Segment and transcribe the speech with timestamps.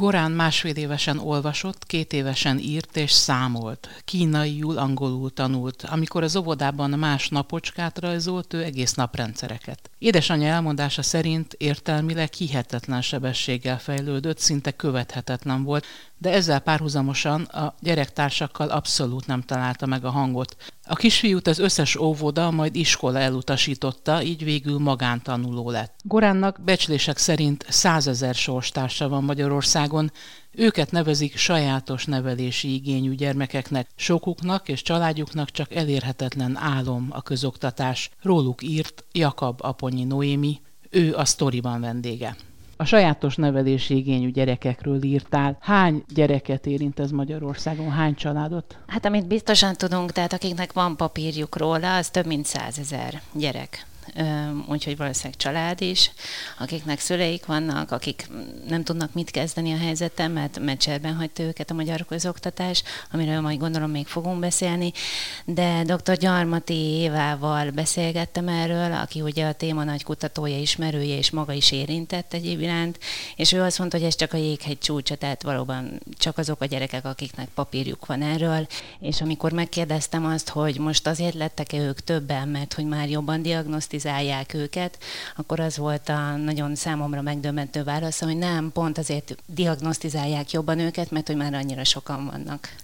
[0.00, 3.88] Gorán másfél évesen olvasott, két évesen írt és számolt.
[4.04, 5.82] Kínaiul, angolul tanult.
[5.82, 9.90] Amikor az óvodában más napocskát rajzolt, ő egész naprendszereket.
[9.98, 15.84] Édesanyja elmondása szerint értelmileg hihetetlen sebességgel fejlődött, szinte követhetetlen volt,
[16.20, 20.56] de ezzel párhuzamosan a gyerektársakkal abszolút nem találta meg a hangot.
[20.86, 26.00] A kisfiút az összes óvoda, majd iskola elutasította, így végül magántanuló lett.
[26.02, 30.12] Goránnak becslések szerint százezer sorstársa van Magyarországon,
[30.52, 38.10] őket nevezik sajátos nevelési igényű gyermekeknek, sokuknak és családjuknak csak elérhetetlen álom a közoktatás.
[38.22, 42.36] Róluk írt Jakab Aponyi Noémi, ő a sztoriban vendége
[42.80, 45.56] a sajátos nevelési igényű gyerekekről írtál.
[45.60, 47.90] Hány gyereket érint ez Magyarországon?
[47.90, 48.78] Hány családot?
[48.86, 53.86] Hát amit biztosan tudunk, tehát akiknek van papírjuk róla, az több mint százezer gyerek
[54.66, 56.10] úgyhogy valószínűleg család is,
[56.58, 58.28] akiknek szüleik vannak, akik
[58.68, 63.40] nem tudnak mit kezdeni a helyzetem, mert, mert cserben hagyta őket a magyar közoktatás, amiről
[63.40, 64.92] majd gondolom még fogunk beszélni,
[65.44, 66.16] de dr.
[66.16, 72.32] Gyarmati Évával beszélgettem erről, aki ugye a téma nagy kutatója, ismerője, és maga is érintett
[72.32, 72.98] egyéb iránt,
[73.36, 76.64] és ő azt mondta, hogy ez csak a jéghegy csúcsa, tehát valóban csak azok a
[76.64, 78.66] gyerekek, akiknek papírjuk van erről,
[79.00, 83.89] és amikor megkérdeztem azt, hogy most azért lettek-e ők többen, mert hogy már jobban diagnosztizálják,
[83.90, 84.98] diagnosztizálják őket,
[85.36, 91.10] akkor az volt a nagyon számomra megdöbbentő válasz, hogy nem, pont azért diagnosztizálják jobban őket,
[91.10, 92.74] mert hogy már annyira sokan vannak.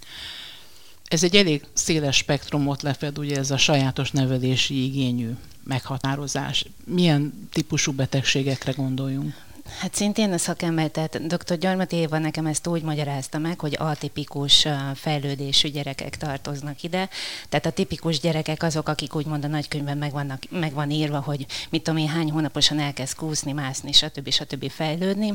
[1.09, 5.31] Ez egy elég széles spektrumot lefed, ugye ez a sajátos nevelési igényű
[5.65, 6.67] meghatározás.
[6.85, 9.35] Milyen típusú betegségekre gondoljunk?
[9.81, 11.59] Hát szintén a szakember, tehát dr.
[11.59, 17.09] Gyarmati Éva nekem ezt úgy magyarázta meg, hogy atipikus fejlődésű gyerekek tartoznak ide.
[17.49, 21.47] Tehát a tipikus gyerekek azok, akik úgymond a nagykönyvben meg, vannak, meg van írva, hogy
[21.71, 24.31] mit tudom én, hány hónaposan elkezd kúszni, mászni, stb.
[24.31, 24.71] stb.
[24.71, 25.35] fejlődni.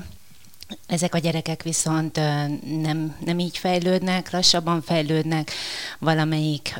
[0.87, 2.15] Ezek a gyerekek viszont
[2.81, 5.51] nem, nem így fejlődnek, lassabban fejlődnek,
[5.99, 6.75] valamelyik,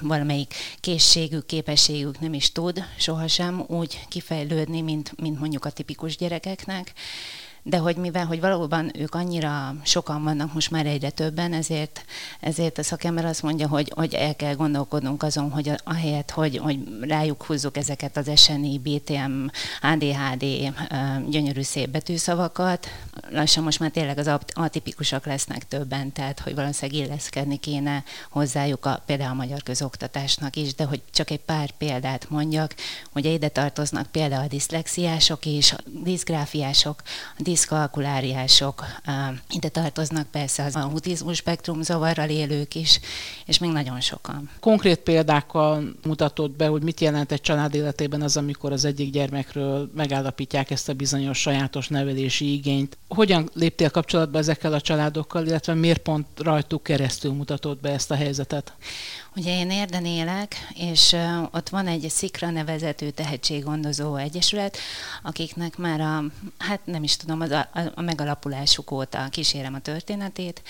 [0.00, 6.92] valamelyik készségük, képességük nem is tud sohasem úgy kifejlődni, mint, mint mondjuk a tipikus gyerekeknek
[7.68, 12.04] de hogy mivel, hogy valóban ők annyira sokan vannak, most már egyre többen, ezért,
[12.40, 16.78] ezért a szakember azt mondja, hogy, hogy el kell gondolkodnunk azon, hogy ahelyett, hogy, hogy
[17.00, 19.46] rájuk húzzuk ezeket az SNI, BTM,
[19.80, 20.44] ADHD
[21.28, 22.88] gyönyörű szép betűszavakat,
[23.30, 29.02] lassan most már tényleg az atipikusak lesznek többen, tehát hogy valószínűleg illeszkedni kéne hozzájuk a,
[29.06, 32.74] például a magyar közoktatásnak is, de hogy csak egy pár példát mondjak,
[33.12, 37.02] hogy ide tartoznak például a diszlexiások is, a diszgráfiások,
[37.38, 38.84] a diszkalkuláriások,
[39.50, 43.00] ide tartoznak persze az autizmus spektrum zavarral élők is,
[43.46, 44.50] és még nagyon sokan.
[44.60, 49.90] Konkrét példákkal mutatott be, hogy mit jelent egy család életében az, amikor az egyik gyermekről
[49.94, 52.98] megállapítják ezt a bizonyos sajátos nevelési igényt.
[53.08, 58.14] Hogyan léptél kapcsolatba ezekkel a családokkal, illetve miért pont rajtuk keresztül mutatott be ezt a
[58.14, 58.72] helyzetet?
[59.36, 61.16] Ugye én érden élek, és
[61.50, 64.78] ott van egy Szikra nevezető tehetséggondozó egyesület,
[65.22, 66.24] akiknek már a,
[66.58, 70.62] hát nem is tudom, az a, a megalapulásuk óta kísérem a történetét,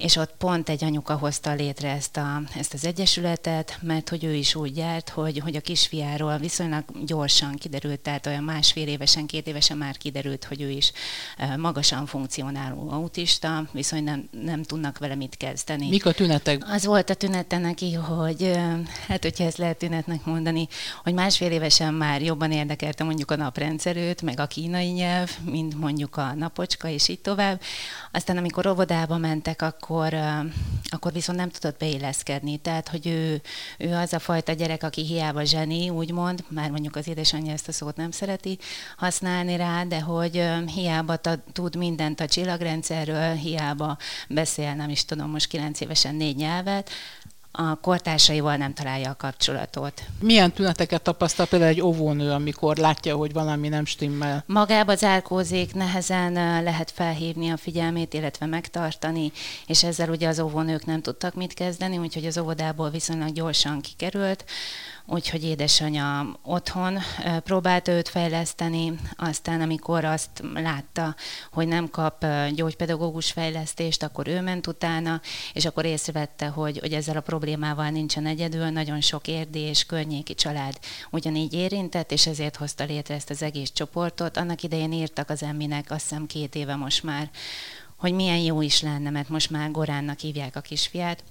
[0.00, 4.34] és ott pont egy anyuka hozta létre ezt, a, ezt az egyesületet, mert hogy ő
[4.34, 9.46] is úgy járt, hogy, hogy a kisfiáról viszonylag gyorsan kiderült, tehát olyan másfél évesen, két
[9.46, 10.92] évesen már kiderült, hogy ő is
[11.56, 15.88] magasan funkcionáló autista, viszont nem, nem tudnak vele mit kezdeni.
[15.88, 16.62] Mik a tünetek?
[16.68, 18.58] Az volt a tünete neki, hogy
[19.08, 20.68] hát hogyha ezt lehet tünetnek mondani,
[21.02, 26.16] hogy másfél évesen már jobban érdekelte mondjuk a naprendszerőt, meg a kínai nyelv, mint mondjuk
[26.16, 27.60] a napocska, és így tovább.
[28.12, 30.14] Aztán amikor óvodába mentek, akkor akkor,
[30.90, 32.56] akkor viszont nem tudott beilleszkedni.
[32.56, 33.40] Tehát, hogy ő,
[33.78, 37.72] ő az a fajta gyerek, aki hiába zseni, úgymond, már mondjuk az édesanyja ezt a
[37.72, 38.58] szót nem szereti
[38.96, 40.44] használni rá, de hogy
[40.74, 43.96] hiába ta, tud mindent a csillagrendszerről, hiába
[44.28, 46.90] beszél, nem is tudom, most kilenc évesen négy nyelvet,
[47.52, 50.02] a kortársaival nem találja a kapcsolatot.
[50.20, 54.44] Milyen tüneteket tapasztal például egy óvónő, amikor látja, hogy valami nem stimmel?
[54.46, 59.32] Magába zárkózik, nehezen lehet felhívni a figyelmét, illetve megtartani,
[59.66, 64.44] és ezzel ugye az óvónők nem tudtak mit kezdeni, úgyhogy az óvodából viszonylag gyorsan kikerült
[65.10, 66.98] úgyhogy édesanyja otthon
[67.44, 71.14] próbált őt fejleszteni, aztán amikor azt látta,
[71.52, 75.20] hogy nem kap gyógypedagógus fejlesztést, akkor ő ment utána,
[75.52, 80.34] és akkor észrevette, hogy, hogy ezzel a problémával nincsen egyedül, nagyon sok érdi és környéki
[80.34, 80.78] család
[81.10, 84.36] ugyanígy érintett, és ezért hozta létre ezt az egész csoportot.
[84.36, 87.30] Annak idején írtak az emminek, azt hiszem két éve most már,
[87.96, 91.24] hogy milyen jó is lenne, mert most már Goránnak hívják a kisfiát,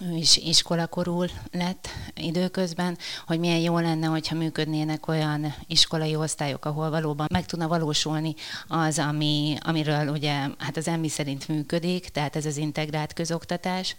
[0.00, 6.90] ő is iskolakorul lett időközben, hogy milyen jó lenne, hogyha működnének olyan iskolai osztályok, ahol
[6.90, 8.34] valóban meg tudna valósulni
[8.68, 13.96] az, ami, amiről ugye hát az emmi szerint működik, tehát ez az integrált közoktatás,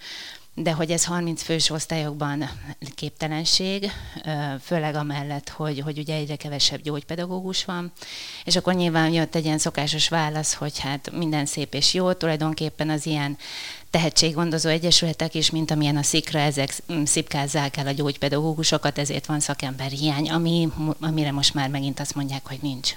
[0.60, 2.50] de hogy ez 30 fős osztályokban
[2.96, 3.92] képtelenség,
[4.62, 7.92] főleg amellett, hogy, hogy ugye egyre kevesebb gyógypedagógus van,
[8.44, 12.90] és akkor nyilván jött egy ilyen szokásos válasz, hogy hát minden szép és jó, tulajdonképpen
[12.90, 13.38] az ilyen
[13.90, 16.74] tehetséggondozó egyesületek is, mint amilyen a szikra, ezek
[17.04, 20.70] szipkázzák el a gyógypedagógusokat, ezért van szakember hiány, ami,
[21.00, 22.94] amire most már megint azt mondják, hogy nincs.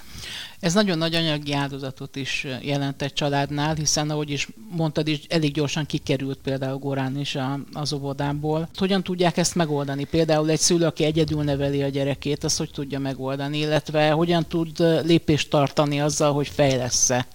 [0.61, 5.53] Ez nagyon nagy anyagi áldozatot is jelent egy családnál, hiszen ahogy is mondtad is, elég
[5.53, 8.69] gyorsan kikerült például Gorán is a, az óvodából.
[8.75, 10.03] Hogyan tudják ezt megoldani?
[10.03, 14.79] Például egy szülő, aki egyedül neveli a gyerekét, azt hogy tudja megoldani, illetve hogyan tud
[15.03, 17.27] lépést tartani azzal, hogy fejlesz-e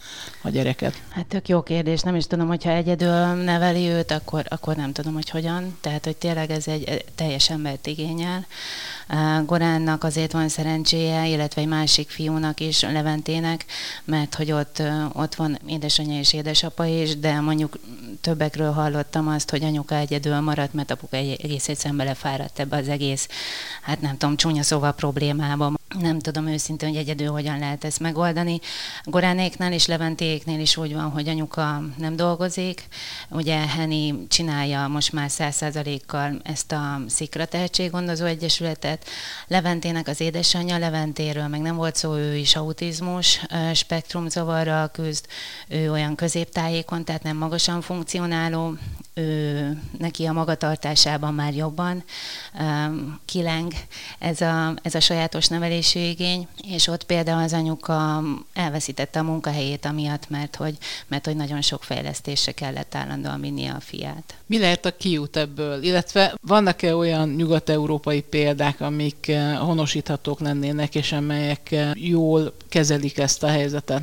[0.43, 1.03] a gyereket?
[1.09, 5.15] Hát tök jó kérdés, nem is tudom, hogyha egyedül neveli őt, akkor, akkor nem tudom,
[5.15, 5.79] hogy hogyan.
[5.81, 8.47] Tehát, hogy tényleg ez egy teljes embert igényel.
[9.45, 13.65] Goránnak azért van szerencséje, illetve egy másik fiúnak is, Leventének,
[14.05, 14.83] mert hogy ott,
[15.13, 17.79] ott van édesanyja és édesapa is, de mondjuk
[18.21, 23.29] többekről hallottam azt, hogy anyuka egyedül maradt, mert apuka egész egyszerűen belefáradt ebbe az egész,
[23.83, 25.73] hát nem tudom, csúnya szóval problémába.
[26.01, 28.61] Nem tudom őszintén, hogy egyedül hogyan lehet ezt megoldani.
[29.05, 32.87] Goránéknál és Leventéknél is úgy van, hogy anyuka nem dolgozik.
[33.31, 39.05] Ugye Heni csinálja most már száz százalékkal ezt a Szikra Tehetséggondozó Egyesületet.
[39.47, 43.41] Leventének az édesanyja, Leventéről meg nem volt szó, ő is autizmus
[43.75, 45.27] spektrumzavarral küzd,
[45.69, 48.75] ő olyan középtájékon, tehát nem magasan funkcionáló,
[49.19, 52.05] ő, neki a magatartásában már jobban
[52.61, 53.73] um, kileng
[54.19, 58.23] ez a, ez a sajátos nevelési igény, és ott például az anyuka
[58.55, 63.81] elveszítette a munkahelyét amiatt, mert hogy, mert hogy nagyon sok fejlesztésre kellett állandóan vinni a
[63.81, 64.35] fiát.
[64.47, 65.83] Mi lehet a kiút ebből?
[65.83, 74.03] Illetve vannak-e olyan nyugat-európai példák, amik honosíthatók lennének, és amelyek jól kezelik ezt a helyzetet?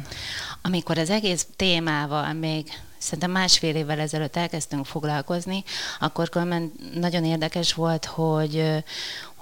[0.61, 2.65] Amikor az egész témával még
[3.03, 5.63] szerintem másfél évvel ezelőtt elkezdtünk foglalkozni,
[5.99, 6.29] akkor
[6.93, 8.83] nagyon érdekes volt, hogy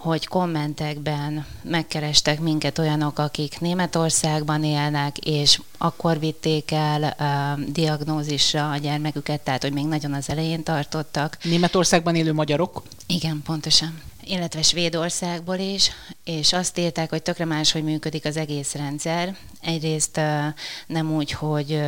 [0.02, 8.78] hogy kommentekben megkerestek minket olyanok, akik Németországban élnek, és akkor vitték el uh, diagnózisra a
[8.78, 11.38] gyermeküket, tehát hogy még nagyon az elején tartottak.
[11.44, 12.84] Németországban élő magyarok?
[13.08, 15.92] Igen, pontosan illetve Svédországból is,
[16.24, 19.36] és azt írták, hogy tökre máshogy működik az egész rendszer.
[19.62, 20.20] Egyrészt
[20.88, 21.82] nem úgy, hogy,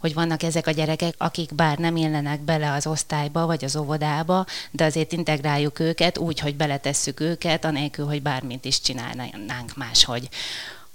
[0.00, 4.46] hogy vannak ezek a gyerekek, akik bár nem illenek bele az osztályba vagy az óvodába,
[4.70, 10.28] de azért integráljuk őket úgy, hogy beletesszük őket, anélkül, hogy bármit is csinálnánk máshogy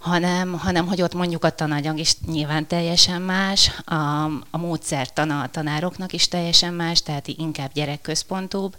[0.06, 5.50] hanem, hanem hogy ott mondjuk a tananyag is nyilván teljesen más, a, a módszertana a
[5.50, 8.76] tanároknak is teljesen más, tehát inkább gyerekközpontúbb,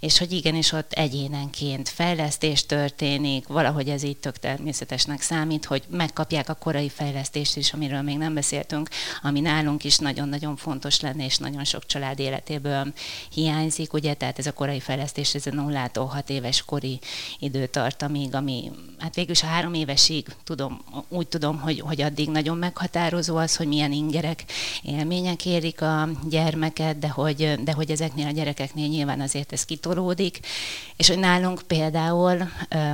[0.00, 6.48] és hogy igenis ott egyénenként fejlesztés történik, valahogy ez így tök természetesnek számít, hogy megkapják
[6.48, 8.88] a korai fejlesztést is, amiről még nem beszéltünk,
[9.22, 12.92] ami nálunk is nagyon-nagyon fontos lenne, és nagyon sok család életéből
[13.32, 16.98] hiányzik, ugye, tehát ez a korai fejlesztés, ez a nullától hat éves kori
[17.38, 22.56] időtartamig, ami hát végül a három évesig tudom tudom, úgy tudom, hogy, hogy addig nagyon
[22.56, 24.44] meghatározó az, hogy milyen ingerek,
[24.82, 30.40] élmények érik a gyermeket, de hogy, de hogy ezeknél a gyerekeknél nyilván azért ez kitolódik,
[30.96, 32.48] és hogy nálunk például,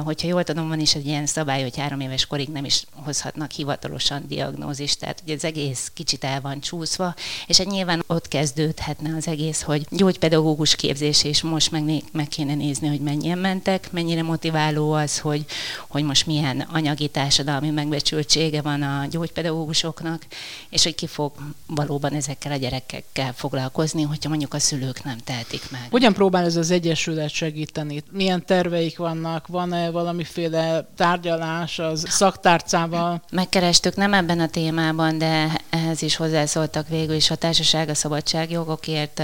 [0.05, 3.51] hogyha jól tudom, van is egy ilyen szabály, hogy három éves korig nem is hozhatnak
[3.51, 7.15] hivatalosan diagnózist, tehát hogy az egész kicsit el van csúszva,
[7.47, 12.29] és egy hát nyilván ott kezdődhetne az egész, hogy gyógypedagógus képzés, és most meg, meg
[12.29, 15.45] kéne nézni, hogy mennyien mentek, mennyire motiváló az, hogy,
[15.89, 20.23] hogy most milyen anyagi társadalmi társadalmi megbecsültsége van a gyógypedagógusoknak,
[20.69, 21.33] és hogy ki fog
[21.67, 25.87] valóban ezekkel a gyerekekkel foglalkozni, hogyha mondjuk a szülők nem tehetik meg.
[25.91, 28.03] Hogyan próbál ez az Egyesület segíteni?
[28.11, 29.47] Milyen terveik vannak?
[29.47, 33.23] Van-e valamiféle tárgyalás az szaktárcával?
[33.31, 39.23] Megkerestük nem ebben a témában, de ehhez is hozzászóltak végül is a Társaság a Szabadságjogokért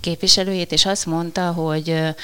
[0.00, 2.14] képviselőjét, és azt mondta, hogy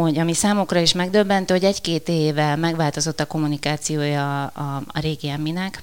[0.00, 5.82] hogy ami számukra is megdöbbentő, hogy egy-két éve megváltozott a kommunikációja a, a régi emminek,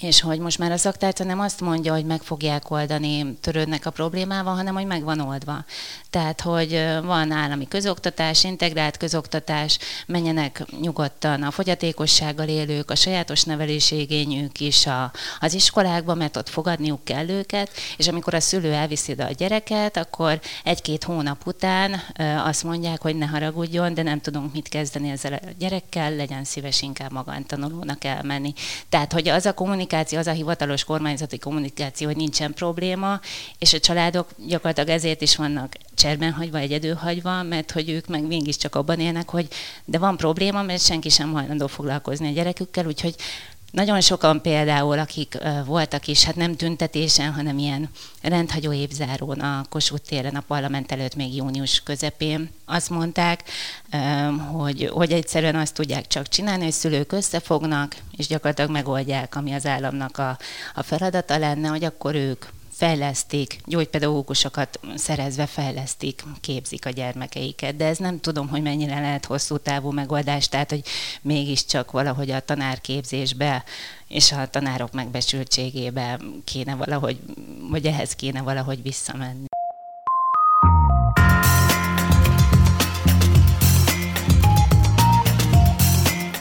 [0.00, 3.90] és hogy most már a szaktárca nem azt mondja, hogy meg fogják oldani, törődnek a
[3.90, 5.64] problémával, hanem hogy meg van oldva.
[6.10, 14.06] Tehát, hogy van állami közoktatás, integrált közoktatás, menjenek nyugodtan a fogyatékossággal élők, a sajátos nevelési
[14.58, 19.30] is a, az iskolákba, mert ott fogadniuk kell őket, és amikor a szülő elviszi a
[19.36, 22.00] gyereket, akkor egy-két hónap után
[22.44, 26.82] azt mondják, hogy ne haragudjon, de nem tudunk mit kezdeni ezzel a gyerekkel, legyen szíves
[26.82, 28.52] inkább magántanulónak elmenni.
[28.88, 29.54] Tehát, hogy az a
[29.86, 33.20] kommunikáció, az a hivatalos kormányzati kommunikáció, hogy nincsen probléma,
[33.58, 38.26] és a családok gyakorlatilag ezért is vannak cserben hagyva, egyedül hagyva, mert hogy ők meg
[38.26, 39.48] mégiscsak abban élnek, hogy
[39.84, 43.14] de van probléma, mert senki sem hajlandó foglalkozni a gyerekükkel, úgyhogy
[43.70, 47.88] nagyon sokan például, akik voltak is, hát nem tüntetésen, hanem ilyen
[48.22, 53.42] rendhagyó évzárón a Kossuth téren a parlament előtt még június közepén, azt mondták,
[54.52, 59.66] hogy, hogy egyszerűen azt tudják csak csinálni, hogy szülők összefognak, és gyakorlatilag megoldják, ami az
[59.66, 60.38] államnak a,
[60.74, 62.44] a feladata lenne, hogy akkor ők
[62.76, 69.56] fejlesztik, gyógypedagógusokat szerezve fejlesztik, képzik a gyermekeiket, de ez nem tudom, hogy mennyire lehet hosszú
[69.56, 70.82] távú megoldás, tehát hogy
[71.22, 73.64] mégiscsak valahogy a tanárképzésbe
[74.08, 77.18] és a tanárok megbecsültségébe kéne valahogy,
[77.70, 79.46] vagy ehhez kéne valahogy visszamenni.